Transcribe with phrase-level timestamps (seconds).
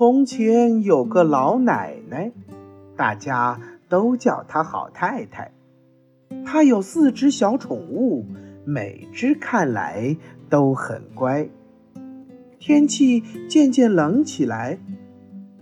[0.00, 2.32] 从前有个老奶奶，
[2.96, 5.52] 大家都叫她好太太。
[6.42, 8.24] 她有四只小宠物，
[8.64, 10.16] 每只看来
[10.48, 11.46] 都很乖。
[12.58, 14.78] 天气渐渐冷起来，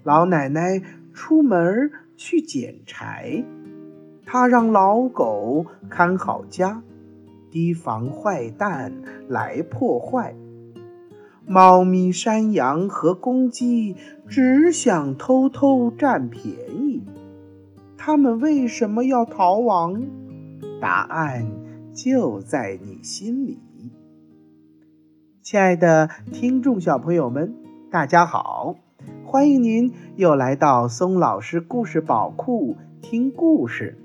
[0.04, 0.80] 老奶奶
[1.12, 3.42] 出门去捡柴。
[4.24, 6.80] 她让老狗看好家，
[7.50, 8.92] 提防坏蛋
[9.26, 10.32] 来破坏。
[11.48, 13.96] 猫咪、山羊和公鸡
[14.28, 17.02] 只想偷偷占便宜，
[17.96, 20.02] 它们为什么要逃亡？
[20.78, 21.46] 答案
[21.94, 23.58] 就在你心里。
[25.42, 27.54] 亲爱的听众小朋友们，
[27.90, 28.76] 大家好，
[29.24, 33.96] 欢迎您又来到松老师故事宝库听故事。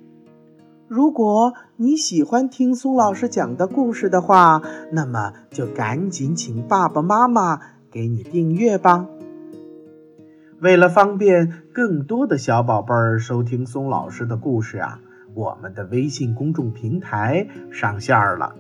[0.94, 4.62] 如果你喜欢听松老师讲的故事的话，
[4.92, 9.08] 那么就赶紧请爸爸妈妈给你订阅吧。
[10.60, 15.00] 为了方便更多的小宝贝儿收听松老师的故事啊，
[15.34, 18.54] 我们的微信公众平台上线了，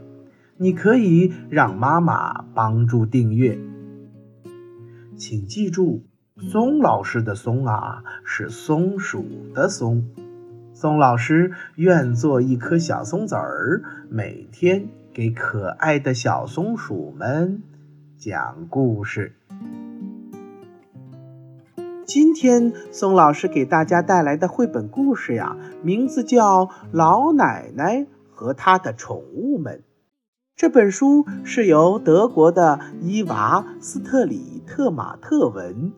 [0.58, 3.60] 你可以让妈妈帮助订阅。
[5.16, 6.02] 请记住，
[6.40, 10.04] 松老师的“松”啊，是松鼠的“松”。
[10.84, 17.64] 松老师愿做一颗小松子儿，每天给可爱的小松鼠们
[18.18, 19.34] 讲故事。
[22.06, 29.76] 今天松老师给大家带来的绘本故事呀，名字叫《老奶奶和她的宠物们》。
[30.58, 35.94] 这本书是由德国的伊娃·斯特里特马特文，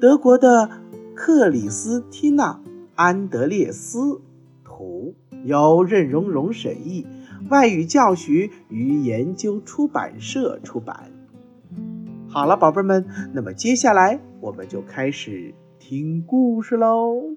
[0.00, 0.68] 德国的
[1.14, 2.58] 克里斯蒂娜。
[2.98, 4.20] 安德烈斯
[4.64, 7.06] 图由任荣荣审译，
[7.48, 11.12] 外语教学与研究出版社出版。
[12.28, 17.36] 好了，宝贝们，那么接下来我们就开始听故事喽。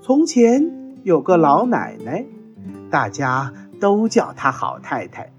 [0.00, 2.24] 从前有个老奶奶，
[2.90, 5.30] 大家都叫她好太太。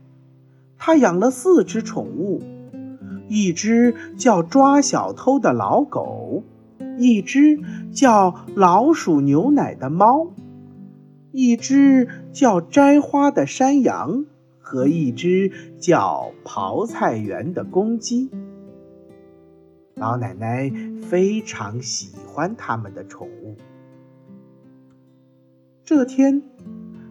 [0.78, 2.40] 她养了四只宠物。
[3.28, 6.44] 一只叫抓小偷的老狗，
[6.98, 7.60] 一只
[7.92, 10.28] 叫老鼠牛奶的猫，
[11.32, 14.26] 一只叫摘花的山羊
[14.60, 18.30] 和一只叫刨菜园的公鸡。
[19.96, 20.72] 老奶奶
[21.02, 23.56] 非常喜欢他们的宠物。
[25.84, 26.42] 这天，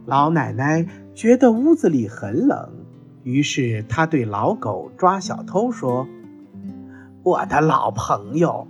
[0.04, 2.83] 老奶奶觉得屋子里很冷。
[3.24, 6.06] 于是他对老狗抓小偷说
[7.24, 8.68] ：“我的老朋友，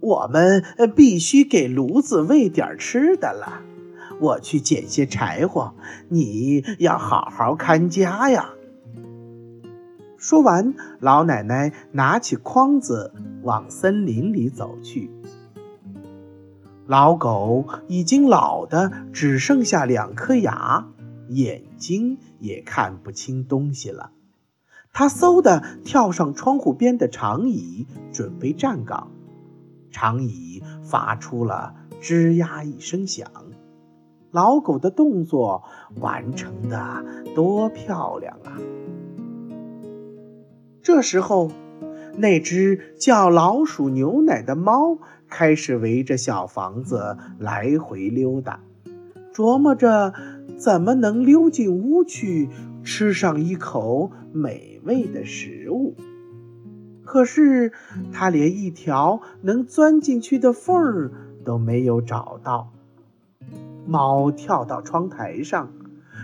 [0.00, 0.62] 我们
[0.94, 3.62] 必须给炉子喂点吃的了。
[4.20, 5.74] 我去捡些柴火，
[6.10, 8.50] 你要好好看家呀。”
[10.18, 13.12] 说完，老奶奶拿起筐子
[13.42, 15.10] 往森林里走去。
[16.86, 20.86] 老狗已经老的只剩下两颗牙。
[21.28, 24.10] 眼睛也看不清东西了，
[24.92, 29.10] 他嗖地跳上窗户边的长椅，准备站岗。
[29.90, 33.30] 长椅发出了吱呀一声响，
[34.30, 35.64] 老狗的动作
[36.00, 37.04] 完成的
[37.34, 38.58] 多漂亮啊！
[40.82, 41.50] 这时候，
[42.16, 44.98] 那只叫老鼠牛奶的猫
[45.28, 48.60] 开始围着小房子来回溜达，
[49.36, 50.14] 琢磨着。
[50.56, 52.48] 怎么能溜进屋去
[52.82, 55.94] 吃上一口美味的食物？
[57.04, 57.72] 可是
[58.10, 61.12] 他连一条能钻进去的缝儿
[61.44, 62.72] 都没有找到。
[63.86, 65.70] 猫跳到窗台上，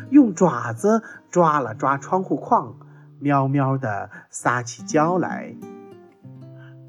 [0.08, 2.76] 用爪子抓了抓窗户框，
[3.18, 5.54] 喵喵地撒起娇来。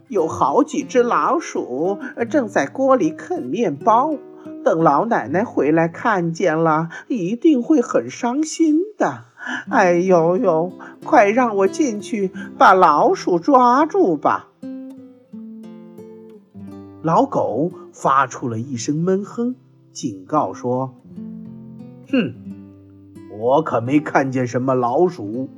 [0.07, 4.15] 有好几只老鼠正在锅里啃面包。
[4.63, 9.25] 等老奶奶回来看见了，一定会很伤心的。
[9.69, 10.71] 哎呦呦，
[11.03, 14.47] 快让我进去把老鼠抓住吧！
[17.01, 19.55] 老狗发出了一声闷哼，
[19.91, 20.95] 警告说
[22.09, 22.33] ：“哼，
[23.37, 25.49] 我可没看见什么老鼠，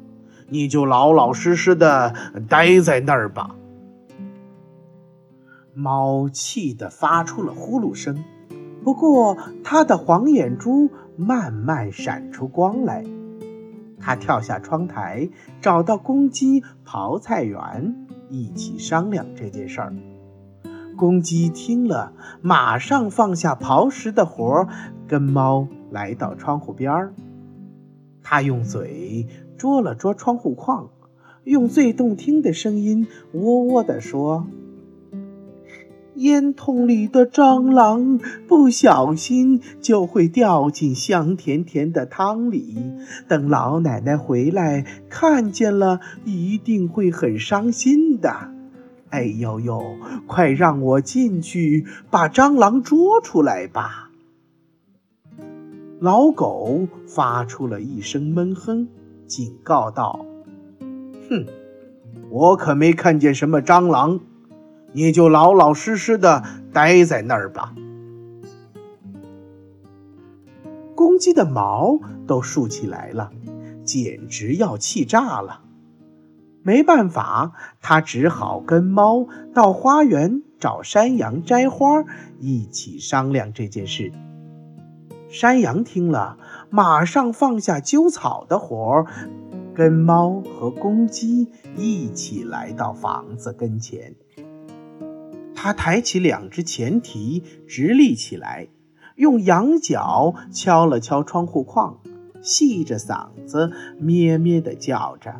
[0.49, 2.15] 你就老老实实的
[2.49, 3.55] 待在那儿吧。”
[5.75, 8.23] 猫气得发出了呼噜声。
[8.85, 13.03] 不过，他的黄眼珠慢慢闪出光来。
[13.99, 15.27] 他跳下窗台，
[15.59, 17.95] 找到公鸡刨菜园，
[18.29, 19.95] 一起商量这件事儿。
[20.95, 24.67] 公鸡听了，马上放下刨食的活儿，
[25.07, 27.13] 跟猫来到窗户边儿。
[28.21, 29.25] 他用嘴
[29.57, 30.89] 捉了捉窗户框，
[31.43, 34.45] 用最动听的声音喔喔地说
[36.15, 42.77] ：“烟筒里的蟑螂不小心就会掉进香甜甜的汤里，
[43.27, 48.51] 等老奶奶回来看见了，一定会很伤心的。
[49.09, 49.81] 哎呦呦，
[50.27, 54.11] 快让我进去把蟑螂捉出来吧！”
[55.99, 58.87] 老狗发出了一声闷哼，
[59.27, 60.25] 警告道
[61.29, 61.45] ：“哼，
[62.29, 64.19] 我可没看见什么蟑螂，
[64.95, 66.43] 你就老老实实的
[66.73, 67.75] 待在那儿吧。”
[70.95, 73.31] 公鸡的毛都竖起来了，
[73.83, 75.61] 简直要气炸了。
[76.63, 77.51] 没办法，
[77.81, 82.03] 它只好跟猫到花园找山羊摘花，
[82.39, 84.11] 一起商量这件事。
[85.29, 86.37] 山羊听了，
[86.69, 89.05] 马上放下揪草的活儿，
[89.75, 94.15] 跟猫和公鸡一起来到房子跟前。
[95.65, 98.67] 他抬起两只前蹄，直立起来，
[99.15, 101.97] 用羊角敲了敲窗户框，
[102.39, 105.33] 细着嗓子咩咩地叫着。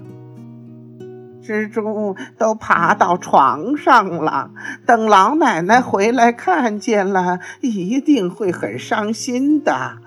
[1.44, 4.50] 蜘蛛都爬到床上了，
[4.88, 10.00] 等老奶奶回来看见了，一定会很伤心的。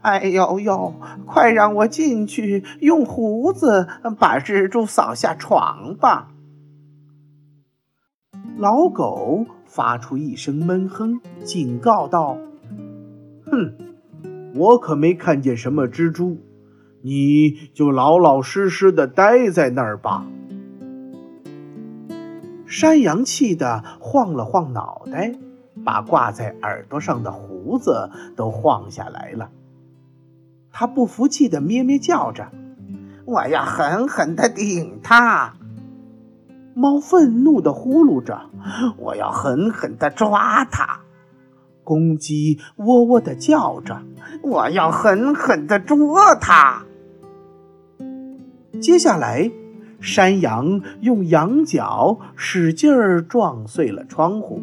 [0.00, 0.94] 哎呦呦，
[1.26, 3.86] 快让我进去，用胡子
[4.18, 6.28] 把蜘蛛扫下床吧！
[8.58, 12.38] 老狗发出一声闷哼，警告道
[13.44, 13.74] ：“哼，
[14.54, 16.38] 我可没看见什么蜘蛛，
[17.02, 20.26] 你就老老实实的待在那儿吧。”
[22.64, 25.34] 山羊气得晃了晃脑袋，
[25.84, 29.50] 把挂在耳朵上的胡子都晃下来了。
[30.72, 32.50] 他不服气地咩咩叫着
[33.26, 35.52] ：“我要狠狠地顶他！”
[36.78, 38.50] 猫愤怒地呼噜着
[39.00, 41.00] ：“我要狠狠地抓它！”
[41.82, 44.02] 公鸡喔喔地叫着
[44.44, 46.84] ：“我要狠狠地捉它！”
[48.78, 49.50] 接下来。
[49.98, 54.60] 山羊用羊角使劲儿撞碎了窗户，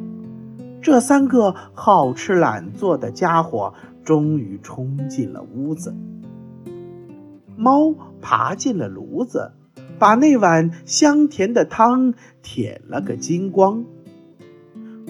[0.80, 3.74] 这三个好吃懒做的家伙
[4.06, 5.94] 终于冲进了屋子。
[7.58, 9.52] 猫爬进了炉子，
[10.00, 13.86] 把那碗香甜的汤舔了个精光。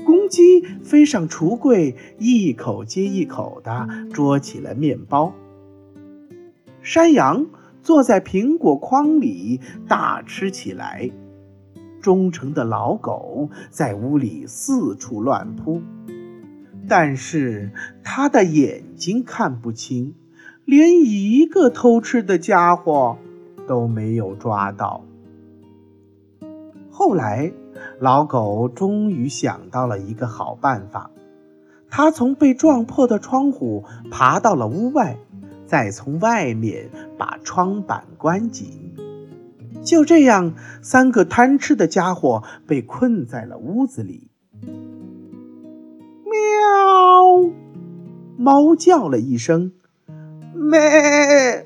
[0.06, 5.33] 公鸡飞上橱柜，一口接一口地捉起了面包。
[6.81, 7.45] 山羊。
[7.83, 9.59] 坐在苹果筐里
[9.89, 11.12] 大吃起来，
[12.01, 15.81] 忠诚的老狗在屋里四处乱扑，
[16.88, 20.15] 但是他的眼睛看不清，
[20.63, 23.18] 连一个偷吃的家伙
[23.68, 25.04] 都没有抓到。
[26.89, 27.51] 后来，
[28.00, 31.10] 老狗终于想到了一个好办法，
[31.89, 35.18] 他从被撞破的窗户爬到了屋外。
[35.65, 36.88] 再从外面
[37.18, 38.94] 把窗板关紧，
[39.81, 44.30] 就这样，三个贪吃的家伙被困在了屋子里。
[46.25, 47.50] 喵！
[48.38, 49.71] 猫叫了一声，
[50.54, 51.65] 咩！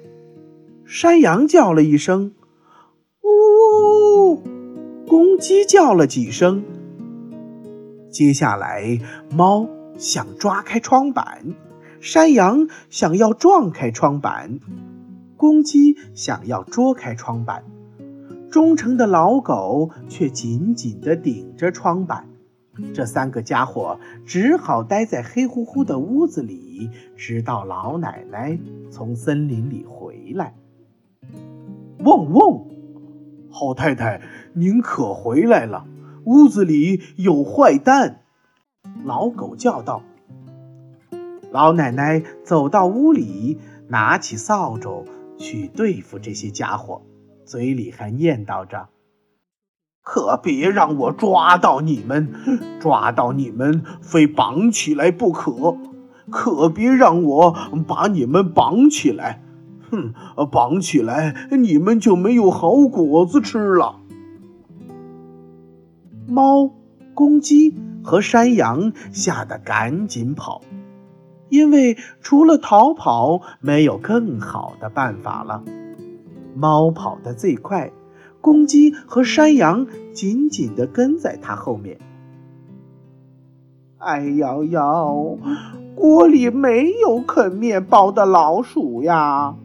[0.89, 2.31] 山羊叫了一声，
[3.21, 4.41] 呜！
[5.05, 6.63] 公鸡叫了几声。
[8.09, 8.97] 接下来，
[9.29, 9.67] 猫
[9.97, 11.53] 想抓开窗板。
[11.99, 14.61] 山羊想要撞开窗板，
[15.35, 17.65] 公鸡想要捉开窗板，
[18.49, 22.29] 忠诚的老狗却紧紧地顶着窗板。
[22.93, 28.57] 这三个家伙只好待在黑乎乎的屋子里，直到老奶奶
[28.89, 30.55] 从森林里回来。
[31.99, 32.65] 汪汪！
[33.49, 34.21] 好太太，
[34.53, 35.85] 您可回来了！
[36.25, 38.21] 屋子里有坏蛋！
[39.03, 40.03] 老狗叫道。
[41.51, 43.57] 老奶奶走到屋里，
[43.87, 45.05] 拿起扫帚
[45.37, 47.01] 去对付这些家伙，
[47.45, 48.89] 嘴里还念叨着
[50.03, 52.33] ：“可别让我抓到你们，
[52.79, 55.77] 抓到你们非绑起来不可！
[56.29, 57.55] 可别让我
[57.87, 59.41] 把你们绑起来，
[59.89, 60.13] 哼，
[60.51, 63.99] 绑起来你们就没有好果子吃了。”
[66.27, 66.71] 猫、
[67.13, 70.61] 公鸡和山羊吓得赶紧跑。
[71.49, 75.63] 因为除了逃跑，没有更好的办法了。
[76.53, 77.89] 猫跑得最快，
[78.41, 81.97] 公鸡和山羊紧紧地跟在它后面。
[83.99, 85.39] 哎呦呦，
[85.95, 89.55] 锅里没有啃面包的老鼠呀！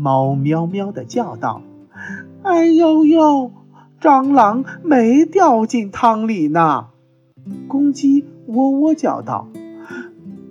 [0.00, 1.60] 猫喵喵地叫道
[2.42, 3.52] ：“哎呦呦，
[4.00, 6.86] 蟑螂没掉进汤里呢！
[7.68, 9.48] 公鸡喔喔叫道：“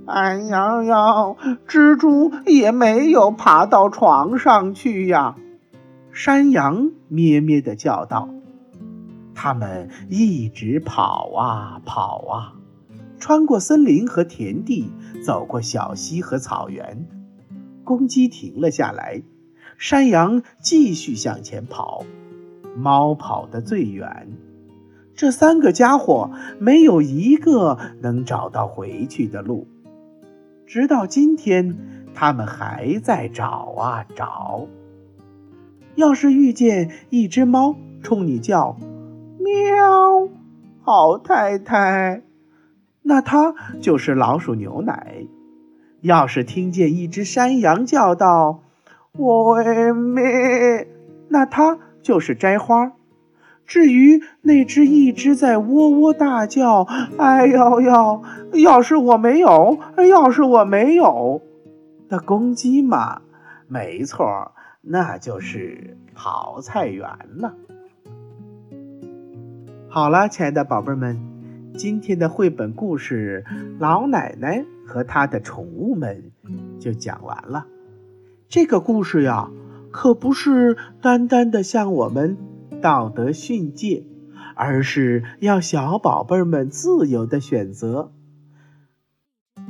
[0.05, 1.35] 哎呀呀，
[1.67, 5.35] 蜘蛛也没有爬到床上去呀！”
[6.13, 8.29] 山羊咩咩的叫道。
[9.33, 12.53] 他们一直跑啊跑啊，
[13.17, 14.91] 穿过森林和田地，
[15.25, 17.07] 走过小溪和草原。
[17.83, 19.23] 公鸡停了下来，
[19.79, 22.03] 山羊继续向前跑，
[22.75, 24.27] 猫跑得最远。
[25.15, 29.65] 这三个家伙没有一个能找到回去的路。
[30.67, 31.77] 直到今天，
[32.13, 34.67] 他们还在找啊找。
[35.95, 38.77] 要是遇见一只猫冲你叫，
[39.39, 40.27] 喵，
[40.81, 42.21] 好太太，
[43.01, 45.25] 那它就是老鼠牛奶。
[46.01, 48.63] 要是听见一只山羊叫道
[49.17, 50.87] ：“喂咩”，
[51.29, 52.93] 那它就是摘花。
[53.65, 56.87] 至于那只一直在喔喔大叫
[57.19, 58.23] “哎呦呦，
[58.63, 59.77] 要是我没有，
[60.09, 61.41] 要是我没有”
[62.09, 63.21] 的公鸡嘛，
[63.67, 64.51] 没错，
[64.81, 67.53] 那就是泡菜园了。
[69.87, 71.19] 好了，亲爱的宝贝们，
[71.75, 73.43] 今天的绘本故事
[73.79, 76.31] 《老奶奶和她的宠物们》
[76.79, 77.67] 就讲完了。
[78.49, 79.51] 这个故事呀，
[79.91, 82.35] 可不是单单的向我们。
[82.81, 84.07] 道德训诫，
[84.55, 88.11] 而是要小宝贝们自由的选择。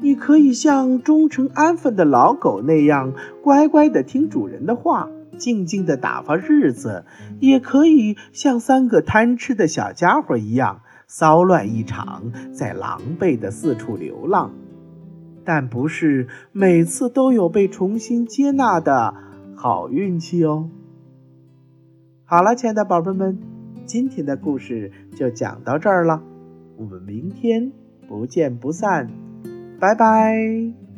[0.01, 7.03] 你可以像忠诚安分的老狗那样乖乖的听主人的话，静静的打发日子；
[7.41, 14.53] 也可以像三个贪吃的小家伙一样骚乱一场，在狼狈的四处流浪。
[15.51, 19.15] 但不是每次都有被重新接纳的
[19.55, 20.69] 好运气哦。
[22.23, 23.39] 好了，亲爱的宝贝们，
[23.83, 26.21] 今天的故事就讲到这儿了，
[26.77, 27.71] 我们明天
[28.07, 29.09] 不见不散，
[29.79, 30.88] 拜拜。